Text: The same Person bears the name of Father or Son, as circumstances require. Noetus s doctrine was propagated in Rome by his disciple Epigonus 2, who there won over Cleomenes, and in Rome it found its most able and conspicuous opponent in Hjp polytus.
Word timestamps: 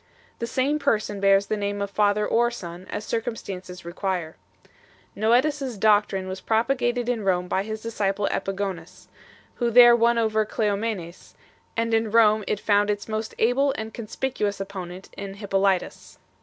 The 0.39 0.47
same 0.47 0.79
Person 0.79 1.19
bears 1.19 1.45
the 1.45 1.55
name 1.55 1.79
of 1.79 1.91
Father 1.91 2.27
or 2.27 2.49
Son, 2.49 2.87
as 2.89 3.05
circumstances 3.05 3.85
require. 3.85 4.35
Noetus 5.15 5.61
s 5.61 5.77
doctrine 5.77 6.27
was 6.27 6.41
propagated 6.41 7.07
in 7.07 7.23
Rome 7.23 7.47
by 7.47 7.61
his 7.61 7.83
disciple 7.83 8.27
Epigonus 8.31 9.09
2, 9.59 9.65
who 9.65 9.69
there 9.69 9.95
won 9.95 10.17
over 10.17 10.43
Cleomenes, 10.43 11.35
and 11.77 11.93
in 11.93 12.09
Rome 12.09 12.43
it 12.47 12.59
found 12.59 12.89
its 12.89 13.07
most 13.07 13.35
able 13.37 13.73
and 13.77 13.93
conspicuous 13.93 14.59
opponent 14.59 15.11
in 15.17 15.35
Hjp 15.35 15.49
polytus. 15.51 16.17